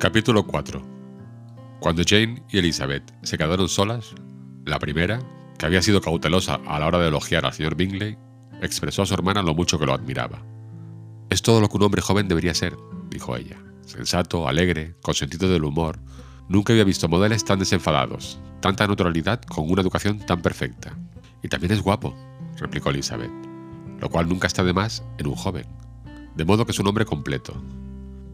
Capítulo 0.00 0.46
4 0.46 0.82
Cuando 1.78 2.02
Jane 2.06 2.42
y 2.48 2.56
Elizabeth 2.56 3.02
se 3.22 3.36
quedaron 3.36 3.68
solas, 3.68 4.14
la 4.64 4.78
primera, 4.78 5.20
que 5.58 5.66
había 5.66 5.82
sido 5.82 6.00
cautelosa 6.00 6.58
a 6.66 6.78
la 6.78 6.86
hora 6.86 7.00
de 7.00 7.08
elogiar 7.08 7.44
al 7.44 7.52
señor 7.52 7.74
Bingley, 7.74 8.16
expresó 8.62 9.02
a 9.02 9.06
su 9.06 9.12
hermana 9.12 9.42
lo 9.42 9.54
mucho 9.54 9.78
que 9.78 9.84
lo 9.84 9.92
admiraba. 9.92 10.42
Es 11.28 11.42
todo 11.42 11.60
lo 11.60 11.68
que 11.68 11.76
un 11.76 11.82
hombre 11.82 12.00
joven 12.00 12.28
debería 12.28 12.54
ser, 12.54 12.78
dijo 13.10 13.36
ella. 13.36 13.58
Sensato, 13.84 14.48
alegre, 14.48 14.94
con 15.02 15.12
sentido 15.12 15.50
del 15.50 15.64
humor. 15.64 16.00
Nunca 16.48 16.72
había 16.72 16.84
visto 16.84 17.06
modelos 17.06 17.44
tan 17.44 17.58
desenfadados, 17.58 18.40
tanta 18.60 18.86
naturalidad 18.86 19.42
con 19.42 19.70
una 19.70 19.82
educación 19.82 20.18
tan 20.20 20.40
perfecta. 20.40 20.96
Y 21.42 21.48
también 21.48 21.74
es 21.74 21.82
guapo, 21.82 22.16
replicó 22.56 22.88
Elizabeth, 22.88 23.30
lo 24.00 24.08
cual 24.08 24.30
nunca 24.30 24.46
está 24.46 24.64
de 24.64 24.72
más 24.72 25.04
en 25.18 25.26
un 25.26 25.34
joven. 25.34 25.66
De 26.36 26.46
modo 26.46 26.64
que 26.64 26.72
es 26.72 26.78
un 26.78 26.86
hombre 26.86 27.04
completo, 27.04 27.62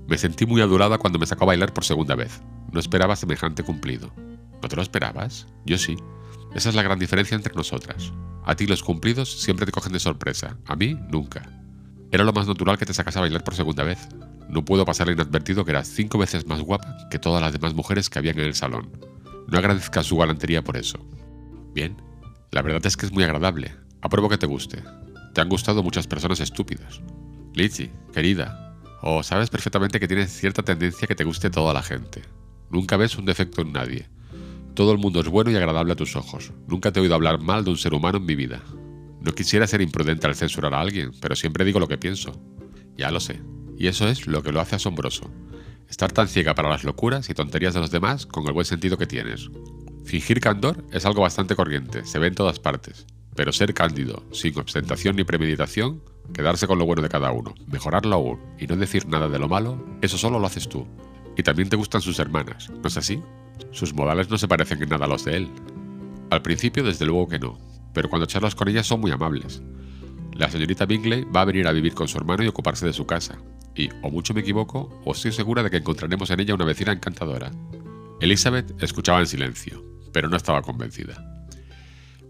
me 0.08 0.18
sentí 0.18 0.46
muy 0.46 0.60
adorada 0.60 0.98
cuando 0.98 1.18
me 1.18 1.26
sacó 1.26 1.44
a 1.44 1.48
bailar 1.48 1.72
por 1.72 1.84
segunda 1.84 2.14
vez. 2.14 2.40
No 2.72 2.80
esperaba 2.80 3.16
semejante 3.16 3.62
cumplido. 3.62 4.12
¿No 4.62 4.68
te 4.68 4.76
lo 4.76 4.82
esperabas? 4.82 5.46
Yo 5.64 5.78
sí. 5.78 5.96
Esa 6.54 6.68
es 6.68 6.74
la 6.74 6.82
gran 6.82 6.98
diferencia 6.98 7.34
entre 7.34 7.54
nosotras. 7.54 8.12
A 8.44 8.54
ti 8.54 8.66
los 8.66 8.82
cumplidos 8.82 9.42
siempre 9.42 9.66
te 9.66 9.72
cogen 9.72 9.92
de 9.92 9.98
sorpresa, 9.98 10.56
a 10.66 10.76
mí 10.76 10.96
nunca. 11.10 11.42
Era 12.12 12.24
lo 12.24 12.32
más 12.32 12.46
natural 12.46 12.78
que 12.78 12.86
te 12.86 12.94
sacas 12.94 13.16
a 13.16 13.20
bailar 13.20 13.42
por 13.42 13.54
segunda 13.54 13.82
vez. 13.82 14.08
No 14.48 14.64
puedo 14.64 14.84
pasar 14.84 15.10
inadvertido 15.10 15.64
que 15.64 15.72
eras 15.72 15.88
cinco 15.88 16.18
veces 16.18 16.46
más 16.46 16.60
guapa 16.60 17.08
que 17.10 17.18
todas 17.18 17.42
las 17.42 17.52
demás 17.52 17.74
mujeres 17.74 18.08
que 18.08 18.20
habían 18.20 18.38
en 18.38 18.46
el 18.46 18.54
salón. 18.54 18.90
No 19.48 19.58
agradezca 19.58 20.04
su 20.04 20.16
galantería 20.16 20.62
por 20.62 20.76
eso. 20.76 20.98
Bien, 21.74 21.96
la 22.52 22.62
verdad 22.62 22.86
es 22.86 22.96
que 22.96 23.06
es 23.06 23.12
muy 23.12 23.24
agradable. 23.24 23.74
Apruebo 24.00 24.28
que 24.28 24.38
te 24.38 24.46
guste. 24.46 24.82
Te 25.34 25.40
han 25.40 25.48
gustado 25.48 25.82
muchas 25.82 26.06
personas 26.06 26.38
estúpidas. 26.40 27.02
Lizzie, 27.54 27.90
querida, 28.12 28.65
o 29.08 29.22
sabes 29.22 29.50
perfectamente 29.50 30.00
que 30.00 30.08
tienes 30.08 30.32
cierta 30.32 30.64
tendencia 30.64 31.06
que 31.06 31.14
te 31.14 31.22
guste 31.22 31.48
toda 31.48 31.72
la 31.72 31.82
gente. 31.82 32.22
Nunca 32.70 32.96
ves 32.96 33.16
un 33.16 33.24
defecto 33.24 33.62
en 33.62 33.72
nadie. 33.72 34.08
Todo 34.74 34.90
el 34.90 34.98
mundo 34.98 35.20
es 35.20 35.28
bueno 35.28 35.52
y 35.52 35.54
agradable 35.54 35.92
a 35.92 35.96
tus 35.96 36.16
ojos. 36.16 36.52
Nunca 36.66 36.90
te 36.90 36.98
he 36.98 37.02
oído 37.02 37.14
hablar 37.14 37.38
mal 37.38 37.64
de 37.64 37.70
un 37.70 37.78
ser 37.78 37.94
humano 37.94 38.18
en 38.18 38.26
mi 38.26 38.34
vida. 38.34 38.64
No 39.20 39.30
quisiera 39.30 39.68
ser 39.68 39.80
imprudente 39.80 40.26
al 40.26 40.34
censurar 40.34 40.74
a 40.74 40.80
alguien, 40.80 41.12
pero 41.20 41.36
siempre 41.36 41.64
digo 41.64 41.78
lo 41.78 41.86
que 41.86 41.98
pienso. 41.98 42.32
Ya 42.96 43.12
lo 43.12 43.20
sé. 43.20 43.40
Y 43.78 43.86
eso 43.86 44.08
es 44.08 44.26
lo 44.26 44.42
que 44.42 44.50
lo 44.50 44.60
hace 44.60 44.74
asombroso. 44.74 45.30
Estar 45.88 46.10
tan 46.10 46.26
ciega 46.26 46.56
para 46.56 46.68
las 46.68 46.82
locuras 46.82 47.30
y 47.30 47.34
tonterías 47.34 47.74
de 47.74 47.80
los 47.80 47.92
demás 47.92 48.26
con 48.26 48.44
el 48.48 48.54
buen 48.54 48.66
sentido 48.66 48.98
que 48.98 49.06
tienes. 49.06 49.50
Fingir 50.04 50.40
candor 50.40 50.84
es 50.90 51.06
algo 51.06 51.22
bastante 51.22 51.54
corriente, 51.54 52.04
se 52.04 52.18
ve 52.18 52.26
en 52.26 52.34
todas 52.34 52.58
partes. 52.58 53.06
Pero 53.36 53.52
ser 53.52 53.72
cándido, 53.72 54.24
sin 54.32 54.58
ostentación 54.58 55.14
ni 55.14 55.22
premeditación, 55.22 56.02
quedarse 56.32 56.66
con 56.66 56.78
lo 56.78 56.86
bueno 56.86 57.02
de 57.02 57.08
cada 57.08 57.32
uno, 57.32 57.54
mejorarlo 57.66 58.14
aún 58.14 58.40
y 58.58 58.66
no 58.66 58.76
decir 58.76 59.06
nada 59.08 59.28
de 59.28 59.38
lo 59.38 59.48
malo, 59.48 59.84
eso 60.02 60.18
solo 60.18 60.38
lo 60.38 60.46
haces 60.46 60.68
tú. 60.68 60.86
Y 61.36 61.42
también 61.42 61.68
te 61.68 61.76
gustan 61.76 62.00
sus 62.00 62.18
hermanas, 62.18 62.70
¿no 62.70 62.88
es 62.88 62.96
así? 62.96 63.20
Sus 63.70 63.94
modales 63.94 64.30
no 64.30 64.38
se 64.38 64.48
parecen 64.48 64.82
en 64.82 64.88
nada 64.88 65.04
a 65.04 65.08
los 65.08 65.24
de 65.24 65.36
él. 65.36 65.50
Al 66.30 66.42
principio, 66.42 66.82
desde 66.82 67.06
luego 67.06 67.28
que 67.28 67.38
no, 67.38 67.58
pero 67.92 68.08
cuando 68.08 68.26
charlas 68.26 68.54
con 68.54 68.68
ella 68.68 68.82
son 68.82 69.00
muy 69.00 69.10
amables. 69.10 69.62
La 70.34 70.50
señorita 70.50 70.84
Bingley 70.86 71.24
va 71.24 71.42
a 71.42 71.46
venir 71.46 71.66
a 71.66 71.72
vivir 71.72 71.94
con 71.94 72.08
su 72.08 72.18
hermano 72.18 72.44
y 72.44 72.48
ocuparse 72.48 72.84
de 72.84 72.92
su 72.92 73.06
casa, 73.06 73.38
y, 73.74 73.88
o 74.02 74.10
mucho 74.10 74.34
me 74.34 74.40
equivoco, 74.40 75.00
o 75.04 75.12
estoy 75.12 75.32
segura 75.32 75.62
de 75.62 75.70
que 75.70 75.78
encontraremos 75.78 76.30
en 76.30 76.40
ella 76.40 76.54
una 76.54 76.64
vecina 76.64 76.92
encantadora. 76.92 77.50
Elizabeth 78.20 78.82
escuchaba 78.82 79.20
en 79.20 79.26
silencio, 79.26 79.82
pero 80.12 80.28
no 80.28 80.36
estaba 80.36 80.62
convencida. 80.62 81.14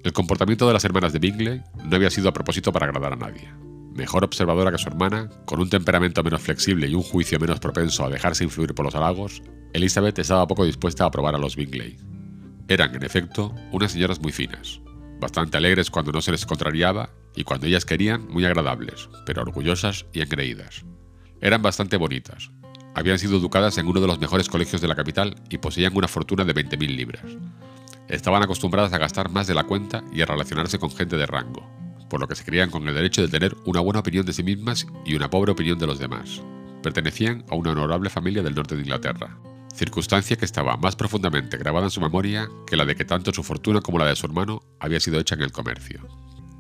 El 0.02 0.12
comportamiento 0.12 0.66
de 0.66 0.72
las 0.72 0.84
hermanas 0.84 1.12
de 1.12 1.18
Bingley 1.18 1.62
no 1.84 1.96
había 1.96 2.10
sido 2.10 2.28
a 2.28 2.32
propósito 2.32 2.72
para 2.72 2.86
agradar 2.86 3.14
a 3.14 3.16
nadie. 3.16 3.48
Mejor 3.96 4.24
observadora 4.24 4.70
que 4.70 4.76
su 4.76 4.88
hermana, 4.88 5.30
con 5.46 5.58
un 5.58 5.70
temperamento 5.70 6.22
menos 6.22 6.42
flexible 6.42 6.86
y 6.86 6.94
un 6.94 7.02
juicio 7.02 7.40
menos 7.40 7.60
propenso 7.60 8.04
a 8.04 8.10
dejarse 8.10 8.44
influir 8.44 8.74
por 8.74 8.84
los 8.84 8.94
halagos, 8.94 9.42
Elizabeth 9.72 10.18
estaba 10.18 10.46
poco 10.46 10.66
dispuesta 10.66 11.04
a 11.04 11.06
aprobar 11.06 11.34
a 11.34 11.38
los 11.38 11.56
Bingley. 11.56 11.96
Eran, 12.68 12.94
en 12.94 13.02
efecto, 13.02 13.54
unas 13.72 13.92
señoras 13.92 14.20
muy 14.20 14.32
finas, 14.32 14.82
bastante 15.18 15.56
alegres 15.56 15.90
cuando 15.90 16.12
no 16.12 16.20
se 16.20 16.30
les 16.30 16.44
contrariaba 16.44 17.08
y 17.34 17.44
cuando 17.44 17.66
ellas 17.66 17.86
querían, 17.86 18.28
muy 18.28 18.44
agradables, 18.44 19.08
pero 19.24 19.40
orgullosas 19.40 20.04
y 20.12 20.20
engreídas. 20.20 20.84
Eran 21.40 21.62
bastante 21.62 21.96
bonitas. 21.96 22.50
Habían 22.94 23.18
sido 23.18 23.38
educadas 23.38 23.78
en 23.78 23.86
uno 23.86 24.00
de 24.00 24.08
los 24.08 24.18
mejores 24.18 24.50
colegios 24.50 24.82
de 24.82 24.88
la 24.88 24.94
capital 24.94 25.36
y 25.48 25.56
poseían 25.56 25.96
una 25.96 26.08
fortuna 26.08 26.44
de 26.44 26.54
20.000 26.54 26.96
libras. 26.96 27.24
Estaban 28.08 28.42
acostumbradas 28.42 28.92
a 28.92 28.98
gastar 28.98 29.30
más 29.30 29.46
de 29.46 29.54
la 29.54 29.64
cuenta 29.64 30.04
y 30.12 30.20
a 30.20 30.26
relacionarse 30.26 30.78
con 30.78 30.90
gente 30.90 31.16
de 31.16 31.26
rango, 31.26 31.66
por 32.08 32.20
lo 32.20 32.28
que 32.28 32.34
se 32.34 32.44
creían 32.44 32.70
con 32.70 32.86
el 32.86 32.94
derecho 32.94 33.22
de 33.22 33.28
tener 33.28 33.56
una 33.64 33.80
buena 33.80 34.00
opinión 34.00 34.26
de 34.26 34.32
sí 34.32 34.42
mismas 34.42 34.86
y 35.04 35.14
una 35.14 35.30
pobre 35.30 35.52
opinión 35.52 35.78
de 35.78 35.86
los 35.86 35.98
demás. 35.98 36.42
Pertenecían 36.82 37.44
a 37.50 37.54
una 37.54 37.72
honorable 37.72 38.10
familia 38.10 38.42
del 38.42 38.54
norte 38.54 38.76
de 38.76 38.82
Inglaterra, 38.82 39.38
circunstancia 39.74 40.36
que 40.36 40.44
estaba 40.44 40.76
más 40.76 40.96
profundamente 40.96 41.56
grabada 41.56 41.86
en 41.86 41.90
su 41.90 42.00
memoria 42.00 42.48
que 42.66 42.76
la 42.76 42.84
de 42.84 42.96
que 42.96 43.04
tanto 43.04 43.32
su 43.32 43.42
fortuna 43.42 43.80
como 43.80 43.98
la 43.98 44.06
de 44.06 44.16
su 44.16 44.26
hermano 44.26 44.62
había 44.80 45.00
sido 45.00 45.20
hecha 45.20 45.34
en 45.34 45.42
el 45.42 45.52
comercio. 45.52 46.06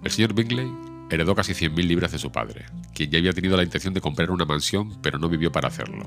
El 0.04 0.10
señor 0.10 0.34
Bingley 0.34 0.70
heredó 1.10 1.34
casi 1.34 1.52
100.000 1.52 1.86
libras 1.86 2.12
de 2.12 2.18
su 2.18 2.30
padre, 2.30 2.66
quien 2.94 3.10
ya 3.10 3.18
había 3.18 3.32
tenido 3.32 3.56
la 3.56 3.62
intención 3.62 3.94
de 3.94 4.00
comprar 4.00 4.30
una 4.30 4.44
mansión 4.44 5.00
pero 5.02 5.18
no 5.18 5.28
vivió 5.28 5.50
para 5.50 5.68
hacerlo. 5.68 6.04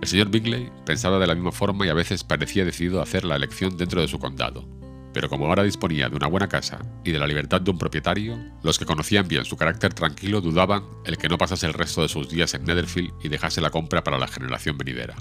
El 0.00 0.08
señor 0.08 0.28
Bingley 0.28 0.70
pensaba 0.84 1.18
de 1.18 1.26
la 1.26 1.34
misma 1.34 1.52
forma 1.52 1.86
y 1.86 1.88
a 1.88 1.94
veces 1.94 2.24
parecía 2.24 2.64
decidido 2.64 3.00
a 3.00 3.04
hacer 3.04 3.24
la 3.24 3.36
elección 3.36 3.76
dentro 3.76 4.00
de 4.00 4.08
su 4.08 4.18
condado. 4.18 4.68
Pero 5.14 5.30
como 5.30 5.46
ahora 5.46 5.62
disponía 5.62 6.10
de 6.10 6.16
una 6.16 6.26
buena 6.26 6.48
casa 6.48 6.80
y 7.04 7.12
de 7.12 7.18
la 7.18 7.26
libertad 7.26 7.60
de 7.60 7.70
un 7.70 7.78
propietario, 7.78 8.36
los 8.62 8.78
que 8.78 8.84
conocían 8.84 9.28
bien 9.28 9.44
su 9.44 9.56
carácter 9.56 9.94
tranquilo 9.94 10.40
dudaban 10.40 10.82
el 11.06 11.16
que 11.16 11.28
no 11.28 11.38
pasase 11.38 11.66
el 11.66 11.72
resto 11.72 12.02
de 12.02 12.08
sus 12.08 12.28
días 12.28 12.52
en 12.52 12.64
Netherfield 12.64 13.14
y 13.22 13.28
dejase 13.28 13.60
la 13.60 13.70
compra 13.70 14.04
para 14.04 14.18
la 14.18 14.26
generación 14.26 14.76
venidera. 14.76 15.14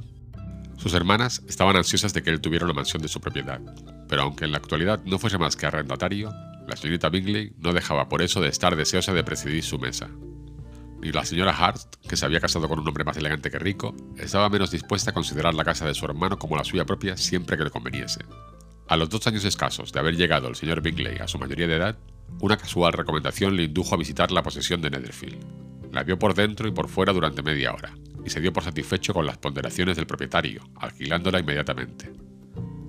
Sus 0.78 0.96
hermanas 0.96 1.44
estaban 1.48 1.78
ansiosas 1.78 2.14
de 2.14 2.24
que 2.24 2.32
él 2.32 2.42
tuviera 2.42 2.66
una 2.66 2.74
mansión 2.74 3.02
de 3.02 3.08
su 3.08 3.22
propiedad, 3.22 3.62
pero 4.10 4.24
aunque 4.24 4.46
en 4.46 4.52
la 4.52 4.58
actualidad 4.58 5.00
no 5.06 5.20
fuese 5.20 5.38
más 5.38 5.56
que 5.56 5.68
arrendatario, 5.68 6.34
la 6.68 6.76
señorita 6.76 7.10
Bingley 7.10 7.54
no 7.60 7.72
dejaba 7.72 8.10
por 8.10 8.22
eso 8.22 8.42
de 8.42 8.50
estar 8.50 8.76
deseosa 8.76 9.14
de 9.14 9.24
presidir 9.24 9.64
su 9.64 9.78
mesa, 9.78 10.10
y 11.04 11.12
la 11.12 11.26
señora 11.26 11.52
Hart, 11.52 11.96
que 12.08 12.16
se 12.16 12.26
había 12.26 12.40
casado 12.40 12.70
con 12.70 12.80
un 12.80 12.88
hombre 12.88 13.04
más 13.04 13.18
elegante 13.18 13.52
que 13.52 13.60
rico, 13.60 13.94
estaba 14.18 14.50
menos 14.50 14.72
dispuesta 14.72 15.12
a 15.12 15.14
considerar 15.14 15.54
la 15.54 15.66
casa 15.66 15.86
de 15.86 15.94
su 15.94 16.06
hermano 16.06 16.40
como 16.40 16.56
la 16.56 16.64
suya 16.64 16.86
propia 16.86 17.18
siempre 17.18 17.58
que 17.58 17.66
le 17.66 17.72
conveniese. 17.72 18.22
A 18.94 18.96
los 18.96 19.10
dos 19.10 19.26
años 19.26 19.44
escasos 19.44 19.92
de 19.92 20.00
haber 20.00 20.16
llegado 20.16 20.48
el 20.48 20.56
señor 20.56 20.84
Bingley 20.84 21.18
a 21.18 21.28
su 21.28 21.40
mayoría 21.40 21.66
de 21.66 21.78
edad, 21.78 21.98
una 22.42 22.58
casual 22.58 22.94
recomendación 22.94 23.56
le 23.56 23.64
indujo 23.64 23.96
a 23.96 23.98
visitar 23.98 24.30
la 24.30 24.44
posesión 24.44 24.84
de 24.84 24.92
Netherfield. 24.92 25.44
La 25.92 26.04
vio 26.04 26.20
por 26.20 26.36
dentro 26.36 26.68
y 26.68 26.72
por 26.72 26.88
fuera 26.88 27.12
durante 27.12 27.42
media 27.42 27.74
hora, 27.74 27.92
y 28.24 28.30
se 28.30 28.40
dio 28.40 28.54
por 28.54 28.64
satisfecho 28.64 29.12
con 29.12 29.26
las 29.26 29.40
ponderaciones 29.40 29.96
del 29.96 30.06
propietario, 30.06 30.62
alquilándola 30.76 31.40
inmediatamente. 31.40 32.14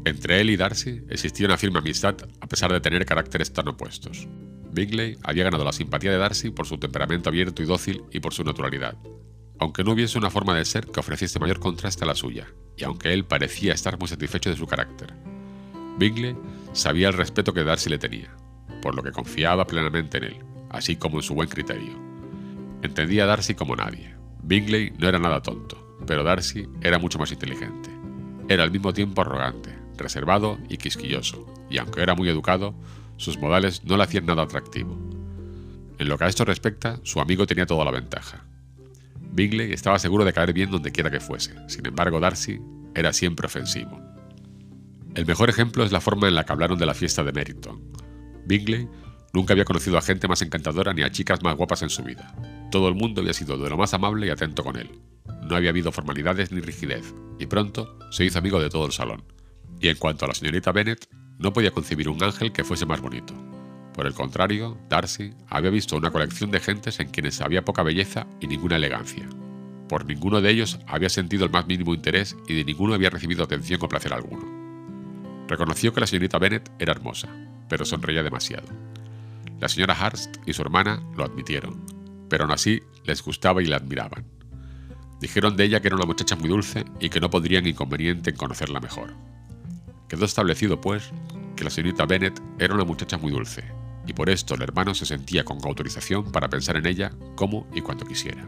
Entre 0.05 0.43
él 0.43 0.51
y 0.51 0.59
Darcy 0.59 1.01
existía 1.09 1.47
una 1.47 1.57
firme 1.57 1.79
amistad 1.79 2.17
a 2.39 2.47
pesar 2.49 2.71
de 2.71 2.83
tener 2.83 3.07
caracteres 3.07 3.55
tan 3.55 3.69
opuestos. 3.69 4.29
Bingley 4.73 5.17
había 5.23 5.45
ganado 5.45 5.65
la 5.65 5.73
simpatía 5.73 6.11
de 6.11 6.19
Darcy 6.19 6.51
por 6.51 6.67
su 6.67 6.77
temperamento 6.77 7.31
abierto 7.31 7.63
y 7.63 7.65
dócil 7.65 8.03
y 8.13 8.21
por 8.21 8.35
su 8.35 8.45
naturalidad, 8.45 8.99
aunque 9.59 9.83
no 9.83 9.93
hubiese 9.93 10.19
una 10.19 10.29
forma 10.29 10.55
de 10.55 10.67
ser 10.67 10.85
que 10.85 11.01
ofreciese 11.01 11.39
mayor 11.39 11.61
contraste 11.61 12.05
a 12.05 12.09
la 12.09 12.15
suya, 12.15 12.49
y 12.77 12.85
aunque 12.85 13.15
él 13.15 13.25
parecía 13.25 13.73
estar 13.73 13.99
muy 13.99 14.09
satisfecho 14.09 14.51
de 14.51 14.57
su 14.57 14.67
carácter. 14.67 15.15
Bingley 15.99 16.37
sabía 16.73 17.09
el 17.09 17.15
respeto 17.15 17.55
que 17.55 17.65
Darcy 17.65 17.89
le 17.89 17.99
tenía, 17.99 18.35
por 18.83 18.95
lo 18.95 19.03
que 19.03 19.13
confiaba 19.13 19.67
plenamente 19.67 20.19
en 20.19 20.25
él, 20.25 20.37
así 20.71 20.97
como 20.97 21.19
en 21.19 21.23
su 21.23 21.35
buen 21.35 21.49
criterio. 21.49 21.93
Entendía 22.83 23.25
a 23.25 23.27
Darcy 23.27 23.55
como 23.55 23.77
nadie. 23.77 24.15
Bingley 24.43 24.93
no 24.99 25.09
era 25.09 25.19
nada 25.19 25.41
tonto, 25.41 25.97
pero 26.07 26.25
Darcy 26.25 26.69
era 26.83 26.99
mucho 26.99 27.19
más 27.19 27.33
inteligente. 27.33 27.91
Era 28.49 28.65
al 28.65 28.71
mismo 28.71 28.93
tiempo 28.93 29.23
arrogante, 29.23 29.75
reservado 29.97 30.59
y 30.69 30.77
quisquilloso, 30.77 31.47
y 31.71 31.79
aunque 31.79 32.03
era 32.03 32.15
muy 32.15 32.29
educado, 32.29 32.75
sus 33.17 33.39
modales 33.39 33.85
no 33.85 33.97
le 33.97 34.03
hacían 34.03 34.27
nada 34.27 34.43
atractivo. 34.43 34.99
En 35.99 36.09
lo 36.09 36.19
que 36.19 36.25
a 36.25 36.29
esto 36.29 36.45
respecta, 36.45 36.99
su 37.05 37.21
amigo 37.21 37.47
tenía 37.47 37.67
toda 37.67 37.85
la 37.85 37.93
ventaja. 37.93 38.45
Bingley 39.33 39.73
estaba 39.73 39.99
seguro 39.99 40.25
de 40.25 40.33
caer 40.33 40.53
bien 40.53 40.71
donde 40.71 40.93
quiera 40.93 41.11
que 41.11 41.21
fuese, 41.21 41.55
sin 41.69 41.87
embargo 41.87 42.21
Darcy 42.21 42.61
era 42.95 43.13
siempre 43.13 43.47
ofensivo. 43.47 44.14
El 45.15 45.27
mejor 45.27 45.49
ejemplo 45.49 45.85
es 45.85 45.93
la 45.93 46.01
forma 46.01 46.27
en 46.27 46.35
la 46.35 46.45
que 46.45 46.53
hablaron 46.53 46.77
de 46.77 46.87
la 46.87 46.95
fiesta 46.95 47.23
de 47.23 47.33
Meryton. 47.33 47.81
Bingley 48.47 48.89
nunca 49.33 49.53
había 49.53 49.65
conocido 49.65 49.97
a 49.97 50.03
gente 50.03 50.27
más 50.27 50.43
encantadora 50.43 50.93
ni 50.93 51.03
a 51.03 51.11
chicas 51.11 51.41
más 51.41 51.57
guapas 51.57 51.83
en 51.83 51.91
su 51.91 52.03
vida. 52.03 52.35
Todo 52.73 52.89
el 52.89 52.97
mundo 52.97 53.21
había 53.21 53.33
sido 53.33 53.57
de 53.57 53.71
lo 53.71 53.77
más 53.77 53.95
amable 53.95 54.27
y 54.27 54.31
atento 54.31 54.65
con 54.65 54.77
él. 54.77 54.91
No 55.49 55.55
había 55.55 55.71
habido 55.71 55.93
formalidades 55.93 56.51
ni 56.51 56.61
rigidez, 56.61 57.15
y 57.39 57.47
pronto 57.47 57.97
se 58.11 58.25
hizo 58.25 58.41
amigo 58.41 58.61
de 58.61 58.71
todo 58.71 58.87
el 58.87 58.93
salón. 58.93 59.23
Y 59.81 59.89
en 59.89 59.97
cuanto 59.99 60.25
a 60.25 60.29
la 60.29 60.35
señorita 60.35 60.73
Bennet, 60.73 61.09
no 61.39 61.53
podía 61.53 61.71
concebir 61.71 62.09
un 62.09 62.23
ángel 62.23 62.53
que 62.53 62.65
fuese 62.65 62.87
más 62.87 63.01
bonito. 63.01 63.35
Por 63.93 64.07
el 64.07 64.15
contrario, 64.15 64.77
Darcy 64.89 65.33
había 65.49 65.71
visto 65.71 65.97
una 65.97 66.11
colección 66.11 66.51
de 66.51 66.59
gentes 66.59 66.99
en 66.99 67.11
quienes 67.11 67.41
había 67.41 67.65
poca 67.65 67.85
belleza 67.85 68.27
y 68.41 68.49
ninguna 68.49 68.77
elegancia. 68.77 69.29
Por 69.89 70.07
ninguno 70.07 70.41
de 70.41 70.51
ellos 70.51 70.81
había 70.89 71.09
sentido 71.09 71.45
el 71.45 71.53
más 71.53 71.69
mínimo 71.69 71.95
interés 71.95 72.37
y 72.49 72.55
de 72.55 72.65
ninguno 72.65 72.95
había 72.95 73.11
recibido 73.11 73.45
atención 73.45 73.79
o 73.81 73.89
placer 73.89 74.13
alguno. 74.13 74.64
Reconoció 75.49 75.93
que 75.93 76.01
la 76.01 76.07
señorita 76.07 76.39
Bennet 76.39 76.71
era 76.79 76.93
hermosa, 76.93 77.29
pero 77.69 77.85
sonreía 77.85 78.23
demasiado. 78.23 78.69
La 79.61 79.69
señora 79.69 79.97
Hurst 80.01 80.37
y 80.47 80.53
su 80.53 80.63
hermana 80.63 81.03
lo 81.17 81.25
admitieron, 81.25 81.85
pero 82.29 82.45
aún 82.45 82.53
así 82.53 82.83
les 83.05 83.23
gustaba 83.23 83.63
y 83.63 83.67
la 83.67 83.77
admiraban. 83.77 84.25
Dijeron 85.21 85.57
de 85.57 85.65
ella 85.65 85.81
que 85.81 85.89
era 85.89 85.97
una 85.97 86.07
muchacha 86.07 86.37
muy 86.37 86.49
dulce 86.49 86.85
y 87.01 87.09
que 87.09 87.21
no 87.21 87.31
podrían 87.31 87.67
inconveniente 87.67 88.31
en 88.31 88.37
conocerla 88.37 88.81
mejor. 88.81 89.15
Quedó 90.09 90.25
establecido, 90.25 90.81
pues, 90.81 91.11
que 91.57 91.65
la 91.65 91.71
señorita 91.71 92.07
Bennet 92.07 92.41
era 92.59 92.75
una 92.75 92.85
muchacha 92.85 93.17
muy 93.17 93.31
dulce, 93.31 93.65
y 94.07 94.13
por 94.13 94.29
esto 94.29 94.55
el 94.55 94.63
hermano 94.63 94.95
se 94.95 95.07
sentía 95.07 95.45
con 95.45 95.59
autorización 95.65 96.31
para 96.31 96.49
pensar 96.49 96.77
en 96.77 96.87
ella 96.87 97.13
como 97.37 97.67
y 97.75 97.81
cuando 97.81 98.05
quisiera. 98.05 98.45